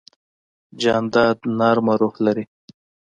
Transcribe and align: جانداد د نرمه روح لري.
جانداد 0.81 1.35
د 1.43 1.45
نرمه 1.59 1.93
روح 2.01 2.15
لري. 2.25 2.45